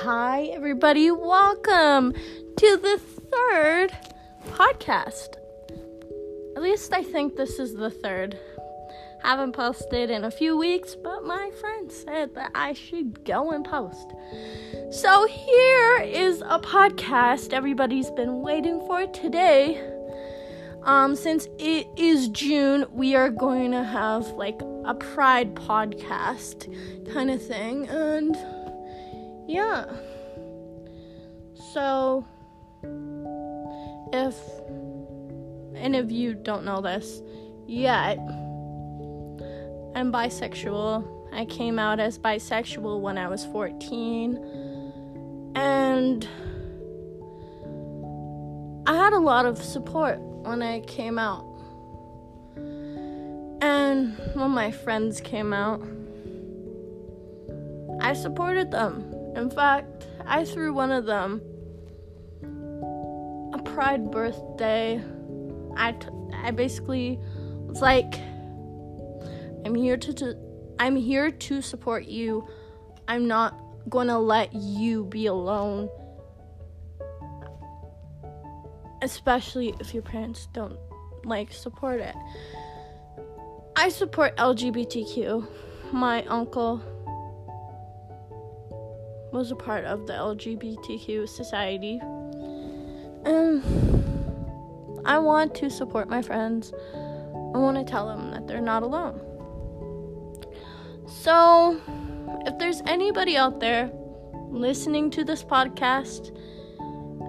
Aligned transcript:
Hi, 0.00 0.50
everybody. 0.52 1.10
Welcome 1.10 2.12
to 2.12 2.76
the 2.76 3.00
third 3.32 3.96
podcast. 4.50 5.36
At 6.54 6.62
least 6.62 6.92
I 6.92 7.02
think 7.02 7.36
this 7.36 7.58
is 7.58 7.74
the 7.74 7.88
third. 7.90 8.38
Haven't 9.22 9.52
posted 9.52 10.10
in 10.10 10.24
a 10.24 10.30
few 10.30 10.56
weeks, 10.56 10.94
but 10.94 11.24
my 11.24 11.50
friend 11.60 11.90
said 11.90 12.34
that 12.34 12.50
I 12.54 12.74
should 12.74 13.24
go 13.24 13.52
and 13.52 13.64
post. 13.64 14.12
So 14.90 15.26
here 15.26 15.98
is 16.02 16.42
a 16.42 16.60
podcast 16.60 17.54
everybody's 17.54 18.10
been 18.10 18.42
waiting 18.42 18.80
for 18.86 19.06
today. 19.06 19.82
Um, 20.82 21.16
since 21.16 21.48
it 21.58 21.88
is 21.96 22.28
June, 22.28 22.84
we 22.92 23.16
are 23.16 23.30
going 23.30 23.72
to 23.72 23.82
have 23.82 24.26
like 24.32 24.60
a 24.84 24.94
pride 24.94 25.54
podcast 25.54 26.70
kind 27.12 27.30
of 27.30 27.44
thing, 27.44 27.88
and 27.88 28.36
yeah. 29.46 29.86
So, 31.72 32.26
if 34.12 34.36
any 35.76 35.98
of 35.98 36.10
you 36.10 36.34
don't 36.34 36.64
know 36.64 36.80
this 36.80 37.22
yet, 37.66 38.18
I'm 39.94 40.12
bisexual. 40.12 41.06
I 41.32 41.44
came 41.46 41.78
out 41.78 42.00
as 42.00 42.18
bisexual 42.18 43.00
when 43.00 43.18
I 43.18 43.28
was 43.28 43.44
14. 43.46 44.36
And 45.54 46.28
I 48.86 48.94
had 48.94 49.12
a 49.12 49.18
lot 49.18 49.46
of 49.46 49.58
support 49.58 50.18
when 50.20 50.62
I 50.62 50.80
came 50.80 51.18
out. 51.18 51.44
And 53.62 54.16
when 54.34 54.50
my 54.50 54.70
friends 54.70 55.20
came 55.20 55.52
out, 55.52 55.82
I 58.00 58.12
supported 58.12 58.70
them. 58.70 59.15
In 59.36 59.50
fact, 59.50 60.06
I 60.26 60.46
threw 60.46 60.72
one 60.72 60.90
of 60.90 61.04
them 61.04 61.42
a 63.52 63.62
pride 63.62 64.10
birthday. 64.10 65.00
I, 65.76 65.92
t- 65.92 66.08
I 66.42 66.50
basically 66.52 67.18
was 67.66 67.82
like, 67.82 68.14
I'm 69.66 69.74
here 69.74 69.98
to, 69.98 70.12
to 70.14 70.36
I'm 70.78 70.96
here 70.96 71.30
to 71.30 71.60
support 71.60 72.06
you. 72.06 72.48
I'm 73.08 73.28
not 73.28 73.54
going 73.90 74.08
to 74.08 74.18
let 74.18 74.54
you 74.54 75.04
be 75.04 75.26
alone. 75.26 75.90
Especially 79.02 79.74
if 79.80 79.92
your 79.92 80.02
parents 80.02 80.48
don't 80.54 80.78
like 81.24 81.52
support 81.52 82.00
it. 82.00 82.14
I 83.76 83.90
support 83.90 84.34
LGBTQ. 84.38 85.46
My 85.92 86.24
uncle 86.24 86.82
was 89.36 89.50
a 89.50 89.56
part 89.56 89.84
of 89.84 90.06
the 90.06 90.14
LGBTQ 90.14 91.28
society. 91.28 92.00
And 93.24 93.62
I 95.04 95.18
want 95.18 95.54
to 95.56 95.68
support 95.68 96.08
my 96.08 96.22
friends. 96.22 96.72
I 96.94 97.58
want 97.58 97.76
to 97.76 97.84
tell 97.84 98.06
them 98.06 98.30
that 98.30 98.46
they're 98.46 98.62
not 98.62 98.82
alone. 98.82 99.20
So, 101.06 101.80
if 102.46 102.58
there's 102.58 102.80
anybody 102.86 103.36
out 103.36 103.60
there 103.60 103.90
listening 104.48 105.10
to 105.10 105.24
this 105.24 105.44
podcast 105.44 106.34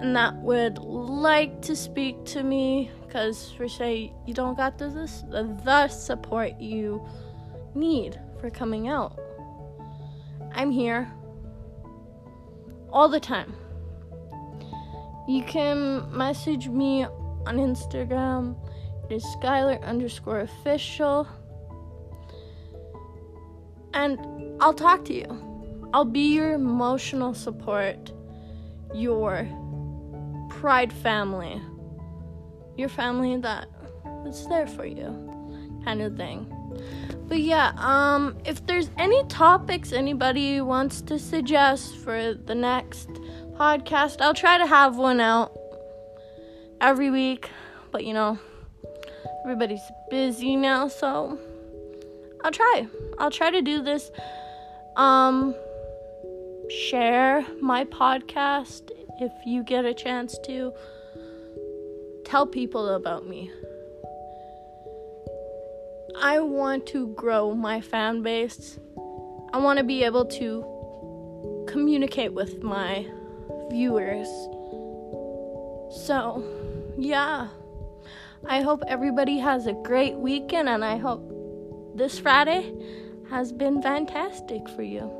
and 0.00 0.16
that 0.16 0.34
would 0.36 0.78
like 0.78 1.60
to 1.62 1.76
speak 1.76 2.24
to 2.26 2.42
me, 2.42 2.90
because 3.06 3.52
for 3.52 3.68
say 3.68 4.12
you 4.26 4.32
don't 4.32 4.56
got 4.56 4.78
the, 4.78 4.88
the, 4.88 5.56
the 5.64 5.88
support 5.88 6.58
you 6.60 7.06
need 7.74 8.18
for 8.40 8.48
coming 8.48 8.88
out, 8.88 9.18
I'm 10.52 10.70
here 10.70 11.12
all 12.90 13.08
the 13.08 13.20
time. 13.20 13.54
You 15.28 15.42
can 15.42 16.04
message 16.16 16.68
me 16.68 17.04
on 17.04 17.56
Instagram. 17.56 18.56
It 19.04 19.16
is 19.16 19.24
Skylar 19.36 19.82
underscore 19.82 20.40
official. 20.40 21.28
And 23.94 24.18
I'll 24.60 24.74
talk 24.74 25.04
to 25.06 25.14
you. 25.14 25.88
I'll 25.92 26.04
be 26.04 26.34
your 26.34 26.52
emotional 26.52 27.34
support, 27.34 28.12
your 28.94 29.48
pride 30.50 30.92
family, 30.92 31.60
your 32.76 32.88
family 32.88 33.36
that 33.38 33.68
is 34.26 34.46
there 34.48 34.66
for 34.66 34.84
you, 34.84 35.80
kind 35.84 36.02
of 36.02 36.16
thing. 36.16 36.46
But 37.28 37.40
yeah, 37.40 37.72
um, 37.76 38.38
if 38.46 38.66
there's 38.66 38.90
any 38.96 39.22
topics 39.24 39.92
anybody 39.92 40.62
wants 40.62 41.02
to 41.02 41.18
suggest 41.18 41.96
for 41.96 42.32
the 42.32 42.54
next 42.54 43.08
podcast, 43.52 44.22
I'll 44.22 44.34
try 44.34 44.56
to 44.56 44.66
have 44.66 44.96
one 44.96 45.20
out 45.20 45.52
every 46.80 47.10
week. 47.10 47.50
But 47.92 48.04
you 48.04 48.14
know, 48.14 48.38
everybody's 49.44 49.82
busy 50.10 50.56
now, 50.56 50.88
so 50.88 51.38
I'll 52.42 52.50
try. 52.50 52.88
I'll 53.18 53.30
try 53.30 53.50
to 53.50 53.60
do 53.60 53.82
this. 53.82 54.10
Um, 54.96 55.54
share 56.70 57.44
my 57.60 57.84
podcast 57.84 58.90
if 59.20 59.32
you 59.46 59.62
get 59.62 59.84
a 59.84 59.92
chance 59.92 60.38
to. 60.44 60.72
Tell 62.24 62.46
people 62.46 62.88
about 62.88 63.26
me. 63.26 63.50
I 66.20 66.40
want 66.40 66.86
to 66.86 67.08
grow 67.08 67.54
my 67.54 67.80
fan 67.80 68.22
base. 68.22 68.78
I 69.52 69.58
want 69.58 69.78
to 69.78 69.84
be 69.84 70.02
able 70.02 70.24
to 70.24 71.64
communicate 71.68 72.32
with 72.32 72.62
my 72.62 73.06
viewers. 73.70 74.26
So, 76.04 76.44
yeah. 76.98 77.48
I 78.46 78.60
hope 78.62 78.82
everybody 78.88 79.38
has 79.38 79.66
a 79.66 79.72
great 79.72 80.16
weekend 80.16 80.68
and 80.68 80.84
I 80.84 80.96
hope 80.96 81.22
this 81.96 82.18
Friday 82.18 82.72
has 83.30 83.52
been 83.52 83.80
fantastic 83.82 84.68
for 84.70 84.82
you. 84.82 85.10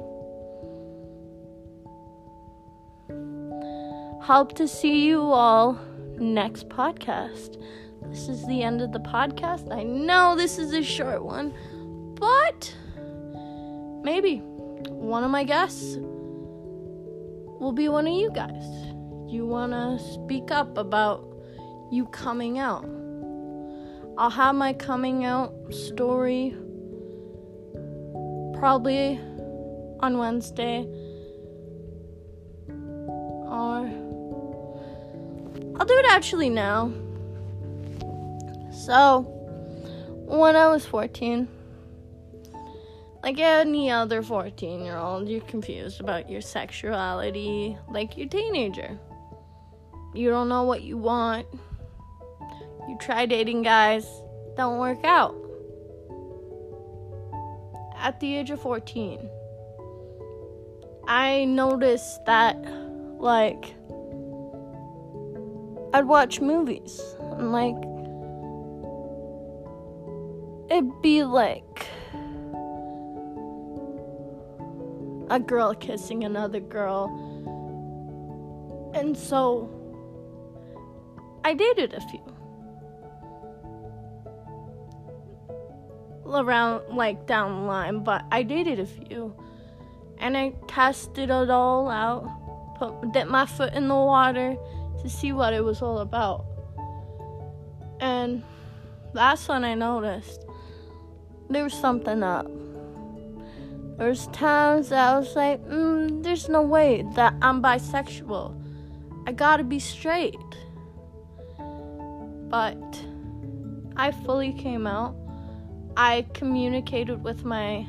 Hope 4.22 4.54
to 4.56 4.68
see 4.68 5.06
you 5.06 5.20
all 5.22 5.78
next 6.18 6.68
podcast. 6.68 7.62
This 8.02 8.28
is 8.28 8.46
the 8.46 8.62
end 8.62 8.80
of 8.80 8.92
the 8.92 9.00
podcast. 9.00 9.72
I 9.72 9.82
know 9.82 10.34
this 10.36 10.58
is 10.58 10.72
a 10.72 10.82
short 10.82 11.24
one, 11.24 11.52
but 12.14 12.74
maybe 14.02 14.38
one 14.88 15.24
of 15.24 15.30
my 15.30 15.44
guests 15.44 15.96
will 17.60 17.72
be 17.72 17.88
one 17.88 18.06
of 18.06 18.14
you 18.14 18.30
guys. 18.30 18.64
You 19.28 19.46
want 19.46 19.72
to 19.72 19.98
speak 20.14 20.50
up 20.50 20.78
about 20.78 21.26
you 21.90 22.06
coming 22.06 22.58
out. 22.58 22.84
I'll 24.16 24.30
have 24.30 24.54
my 24.54 24.72
coming 24.72 25.24
out 25.24 25.54
story 25.70 26.56
probably 28.58 29.20
on 30.00 30.18
Wednesday 30.18 30.86
or 33.48 33.88
I'll 35.76 35.86
do 35.86 35.94
it 35.94 36.06
actually 36.08 36.50
now. 36.50 36.92
So, 38.84 39.22
when 40.26 40.54
I 40.54 40.68
was 40.68 40.86
14, 40.86 41.48
like 43.24 43.38
any 43.40 43.90
other 43.90 44.22
14 44.22 44.84
year 44.84 44.96
old, 44.96 45.28
you're 45.28 45.40
confused 45.42 46.00
about 46.00 46.30
your 46.30 46.40
sexuality, 46.40 47.76
like 47.90 48.16
your 48.16 48.28
teenager. 48.28 48.98
You 50.14 50.30
don't 50.30 50.48
know 50.48 50.62
what 50.62 50.82
you 50.82 50.96
want. 50.96 51.46
You 52.88 52.96
try 53.00 53.26
dating 53.26 53.62
guys, 53.62 54.06
don't 54.56 54.78
work 54.78 55.04
out. 55.04 55.34
At 57.98 58.20
the 58.20 58.36
age 58.36 58.50
of 58.50 58.62
14, 58.62 59.28
I 61.08 61.44
noticed 61.46 62.24
that, 62.26 62.56
like, 63.18 63.74
I'd 65.92 66.06
watch 66.06 66.40
movies 66.40 67.00
and, 67.32 67.50
like, 67.50 67.74
it'd 70.70 71.02
be 71.02 71.24
like 71.24 71.86
a 75.30 75.38
girl 75.38 75.74
kissing 75.74 76.24
another 76.24 76.60
girl. 76.60 77.06
And 78.94 79.16
so 79.16 79.70
I 81.44 81.54
dated 81.54 81.94
a 81.94 82.00
few. 82.00 82.20
Around 86.26 86.94
like 86.94 87.26
down 87.26 87.62
the 87.62 87.66
line, 87.66 88.04
but 88.04 88.24
I 88.30 88.42
dated 88.42 88.80
a 88.80 88.86
few. 88.86 89.34
And 90.18 90.36
I 90.36 90.54
tested 90.66 91.30
it 91.30 91.50
all 91.50 91.88
out. 91.88 92.28
Put 92.76 93.12
dipped 93.12 93.30
my 93.30 93.46
foot 93.46 93.72
in 93.72 93.88
the 93.88 93.94
water 93.94 94.56
to 95.02 95.08
see 95.08 95.32
what 95.32 95.54
it 95.54 95.64
was 95.64 95.80
all 95.80 95.98
about. 95.98 96.44
And 98.00 98.42
that's 99.14 99.48
when 99.48 99.64
I 99.64 99.74
noticed 99.74 100.47
there 101.50 101.64
was 101.64 101.74
something 101.74 102.22
up. 102.22 102.50
There's 103.98 104.28
times 104.28 104.90
that 104.90 105.14
I 105.14 105.18
was 105.18 105.34
like, 105.34 105.64
mm, 105.66 106.22
there's 106.22 106.48
no 106.48 106.62
way 106.62 107.04
that 107.14 107.34
I'm 107.42 107.62
bisexual. 107.62 108.54
I 109.26 109.32
gotta 109.32 109.64
be 109.64 109.78
straight. 109.78 110.36
But 112.48 113.04
I 113.96 114.12
fully 114.24 114.52
came 114.52 114.86
out. 114.86 115.16
I 115.96 116.26
communicated 116.32 117.24
with 117.24 117.44
my 117.44 117.86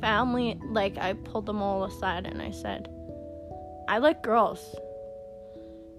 family, 0.00 0.58
like, 0.64 0.98
I 0.98 1.12
pulled 1.12 1.46
them 1.46 1.62
all 1.62 1.84
aside 1.84 2.26
and 2.26 2.42
I 2.42 2.50
said, 2.50 2.88
I 3.88 3.98
like 3.98 4.22
girls 4.22 4.74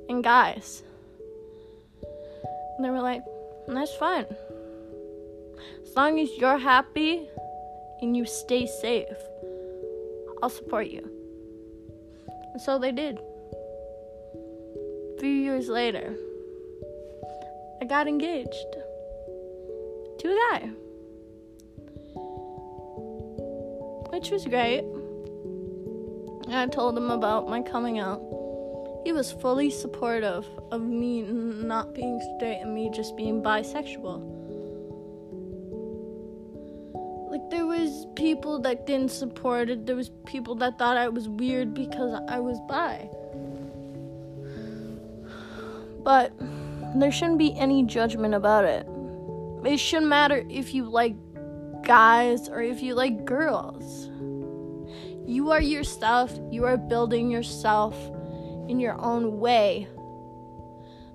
and 0.10 0.24
guys. 0.24 0.84
And 2.76 2.84
they 2.84 2.90
were 2.90 3.02
like, 3.02 3.24
that's 3.68 3.96
fine. 3.96 4.26
As 5.84 5.96
long 5.96 6.20
as 6.20 6.30
you're 6.38 6.58
happy 6.58 7.28
and 8.02 8.16
you 8.18 8.26
stay 8.26 8.68
safe, 8.68 9.08
I'll 10.42 10.50
support 10.50 10.88
you. 10.88 11.10
And 12.54 12.62
so 12.62 12.78
they 12.78 12.92
did. 12.92 13.18
A 15.16 15.20
few 15.20 15.30
years 15.30 15.70
later, 15.70 16.16
I 17.82 17.86
got 17.86 18.08
engaged 18.08 18.76
to 20.20 20.28
a 20.28 20.36
guy, 20.52 20.70
which 24.12 24.32
was 24.32 24.46
great. 24.46 24.84
And 26.46 26.56
I 26.56 26.68
told 26.68 26.98
him 26.98 27.10
about 27.10 27.48
my 27.48 27.62
coming 27.62 28.00
out. 28.00 28.22
He 29.06 29.12
was 29.12 29.32
fully 29.32 29.70
supportive 29.70 30.46
of 30.72 30.82
me 30.82 31.22
not 31.22 31.94
being 31.94 32.22
straight 32.38 32.60
and 32.62 32.74
me 32.74 32.90
just 32.94 33.16
being 33.18 33.42
bisexual. 33.42 34.43
Like 37.34 37.50
there 37.50 37.66
was 37.66 38.06
people 38.16 38.60
that 38.60 38.86
didn't 38.86 39.10
support 39.10 39.68
it. 39.68 39.88
There 39.88 39.96
was 39.96 40.12
people 40.28 40.54
that 40.58 40.78
thought 40.78 40.98
I 40.98 41.10
was 41.10 41.28
weird 41.28 41.74
because 41.74 42.22
I 42.30 42.40
was 42.40 42.60
bi. 42.70 43.10
But 46.04 46.32
there 46.96 47.12
shouldn't 47.12 47.40
be 47.40 47.58
any 47.58 47.86
judgment 47.86 48.36
about 48.36 48.66
it. 48.66 48.88
It 49.66 49.80
shouldn't 49.80 50.10
matter 50.10 50.46
if 50.48 50.76
you 50.76 50.84
like 50.84 51.16
guys 51.82 52.50
or 52.50 52.62
if 52.62 52.84
you 52.84 52.94
like 52.94 53.26
girls. 53.26 54.12
You 55.26 55.50
are 55.50 55.62
yourself. 55.62 56.40
You 56.52 56.66
are 56.66 56.78
building 56.78 57.32
yourself 57.32 57.96
in 58.70 58.80
your 58.80 59.02
own 59.02 59.40
way. 59.40 59.88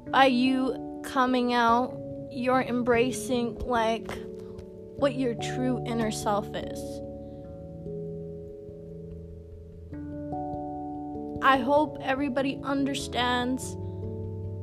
By 0.08 0.24
you 0.26 1.00
coming 1.04 1.52
out, 1.52 1.96
you're 2.32 2.62
embracing 2.62 3.54
like 3.60 4.18
what 4.98 5.14
your 5.14 5.34
true 5.34 5.80
inner 5.86 6.10
self 6.10 6.48
is. 6.54 7.00
I 11.40 11.58
hope 11.58 11.98
everybody 12.02 12.58
understands 12.64 13.76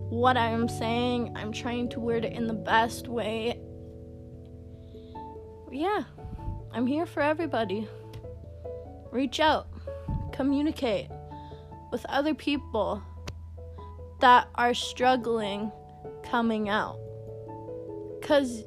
what 0.09 0.35
I 0.35 0.49
am 0.49 0.67
saying. 0.67 1.31
I'm 1.37 1.53
trying 1.53 1.87
to 1.89 2.01
word 2.01 2.25
it 2.25 2.33
in 2.33 2.47
the 2.47 2.53
best 2.53 3.07
way. 3.07 3.61
Yeah, 5.71 6.03
I'm 6.73 6.85
here 6.85 7.05
for 7.05 7.21
everybody. 7.21 7.87
Reach 9.11 9.39
out, 9.39 9.67
communicate 10.33 11.07
with 11.93 12.05
other 12.09 12.33
people 12.33 13.01
that 14.19 14.49
are 14.55 14.73
struggling 14.73 15.71
coming 16.23 16.67
out. 16.67 16.99
Because 18.19 18.65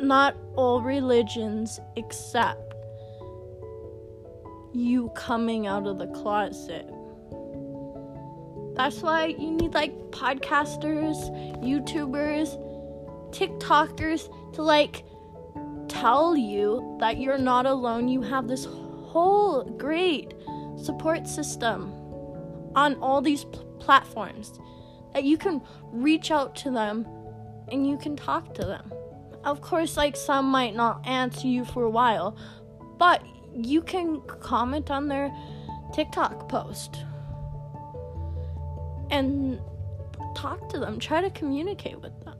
not 0.00 0.36
all 0.56 0.82
religions 0.82 1.80
accept 1.96 2.74
you 4.72 5.10
coming 5.14 5.66
out 5.66 5.86
of 5.86 5.98
the 5.98 6.06
closet. 6.08 6.86
That's 8.76 9.00
why 9.00 9.26
you 9.38 9.52
need 9.52 9.72
like 9.72 9.94
podcasters, 10.10 11.16
YouTubers, 11.62 12.62
TikTokers 13.30 14.54
to 14.54 14.62
like 14.62 15.04
tell 15.88 16.36
you 16.36 16.96
that 17.00 17.18
you're 17.18 17.38
not 17.38 17.64
alone. 17.64 18.08
You 18.08 18.20
have 18.22 18.48
this 18.48 18.66
whole 18.66 19.64
great 19.64 20.34
support 20.76 21.26
system 21.26 21.92
on 22.74 22.96
all 22.96 23.22
these 23.22 23.44
pl- 23.44 23.64
platforms 23.78 24.60
that 25.14 25.24
you 25.24 25.38
can 25.38 25.62
reach 25.90 26.30
out 26.30 26.54
to 26.56 26.70
them 26.70 27.06
and 27.72 27.86
you 27.86 27.96
can 27.96 28.14
talk 28.14 28.52
to 28.54 28.62
them. 28.62 28.92
Of 29.46 29.60
course, 29.60 29.96
like 29.96 30.16
some 30.16 30.46
might 30.46 30.74
not 30.74 31.06
answer 31.06 31.46
you 31.46 31.64
for 31.64 31.84
a 31.84 31.90
while, 31.90 32.36
but 32.98 33.22
you 33.54 33.80
can 33.80 34.20
comment 34.40 34.90
on 34.90 35.06
their 35.06 35.32
TikTok 35.94 36.48
post 36.48 36.96
and 39.12 39.60
talk 40.34 40.68
to 40.70 40.80
them, 40.80 40.98
try 40.98 41.20
to 41.20 41.30
communicate 41.30 42.00
with 42.00 42.12
them. 42.24 42.36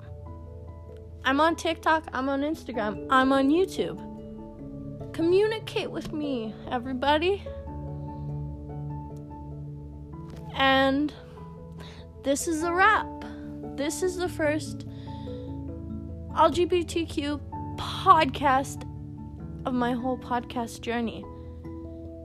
I'm 1.24 1.40
on 1.40 1.54
TikTok, 1.54 2.08
I'm 2.12 2.28
on 2.28 2.42
Instagram, 2.42 3.06
I'm 3.08 3.32
on 3.32 3.50
YouTube. 3.50 4.02
Communicate 5.12 5.90
with 5.90 6.12
me, 6.12 6.52
everybody. 6.72 7.46
And 10.56 11.12
this 12.24 12.48
is 12.48 12.64
a 12.64 12.74
wrap. 12.74 13.06
This 13.76 14.02
is 14.02 14.16
the 14.16 14.28
first 14.28 14.86
LGBTQ 16.36 17.40
podcast 17.78 18.82
of 19.64 19.72
my 19.72 19.92
whole 19.92 20.18
podcast 20.18 20.82
journey. 20.82 21.24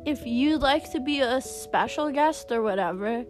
If 0.06 0.26
you'd 0.26 0.62
like 0.62 0.92
to 0.92 1.00
be 1.00 1.22
a 1.22 1.40
special 1.40 2.12
guest 2.12 2.52
or 2.52 2.62
whatever, 2.62 3.24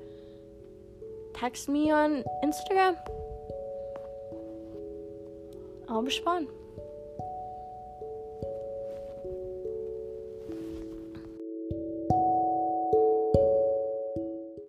text 1.35 1.69
me 1.69 1.91
on 1.91 2.23
Instagram. 2.43 2.97
I'll 5.87 6.01
respond. 6.01 6.47